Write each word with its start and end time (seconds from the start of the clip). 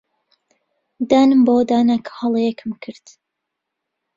دانم 1.09 1.41
بەوەدا 1.47 1.79
نا 1.87 1.95
کە 2.05 2.11
هەڵەیەکم 2.19 2.71
کرد. 2.83 3.05